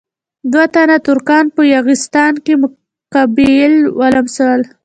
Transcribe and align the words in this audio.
دوه 0.51 0.65
تنه 0.73 0.97
ترکان 1.07 1.45
په 1.55 1.61
یاغستان 1.73 2.33
کې 2.45 2.53
قبایل 3.13 3.73
ولمسول. 3.99 4.61